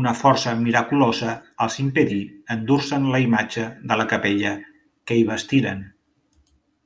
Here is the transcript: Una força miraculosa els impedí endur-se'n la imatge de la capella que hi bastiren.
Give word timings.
Una 0.00 0.10
força 0.18 0.50
miraculosa 0.60 1.32
els 1.66 1.78
impedí 1.86 2.18
endur-se'n 2.56 3.08
la 3.16 3.22
imatge 3.26 3.64
de 3.94 3.98
la 4.02 4.06
capella 4.16 4.54
que 5.10 5.18
hi 5.22 5.26
bastiren. 5.34 5.82